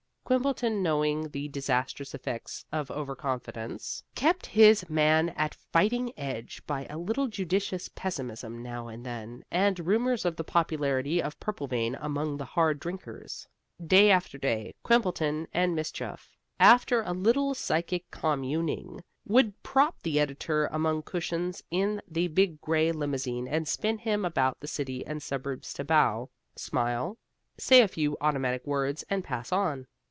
Quimbleton, 0.23 0.81
knowing 0.81 1.27
the 1.27 1.49
disastrous 1.49 2.15
effects 2.15 2.63
of 2.71 2.89
over 2.89 3.17
confidence, 3.17 4.01
kept 4.15 4.45
his 4.45 4.89
man 4.89 5.27
at 5.35 5.53
fighting 5.53 6.13
edge 6.17 6.65
by 6.65 6.85
a 6.89 6.97
little 6.97 7.27
judicious 7.27 7.89
pessimism 7.89 8.63
now 8.63 8.87
and 8.87 9.05
then, 9.05 9.43
and 9.51 9.77
rumors 9.85 10.23
of 10.23 10.37
the 10.37 10.43
popularity 10.45 11.21
of 11.21 11.37
Purplevein 11.41 11.97
among 11.99 12.37
the 12.37 12.45
hard 12.45 12.79
drinkers. 12.79 13.45
Day 13.85 14.09
after 14.09 14.37
day 14.37 14.73
Quimbleton 14.85 15.49
and 15.53 15.75
Miss 15.75 15.91
Chuff, 15.91 16.29
after 16.61 17.01
a 17.01 17.11
little 17.11 17.53
psychic 17.53 18.09
communing, 18.09 19.03
would 19.25 19.61
prop 19.63 20.01
the 20.01 20.17
editor 20.17 20.67
among 20.67 21.01
cushions 21.01 21.61
in 21.69 22.01
the 22.07 22.29
big 22.29 22.61
gray 22.61 22.93
limousine 22.93 23.49
and 23.49 23.67
spin 23.67 23.97
him 23.97 24.23
about 24.23 24.61
the 24.61 24.67
city 24.67 25.05
and 25.05 25.21
suburbs 25.21 25.73
to 25.73 25.83
bow, 25.83 26.29
smile, 26.55 27.17
say 27.57 27.81
a 27.81 27.87
few 27.89 28.15
automatic 28.21 28.65
words 28.65 29.03
and 29.09 29.25
pass 29.25 29.51
on. 29.51 29.87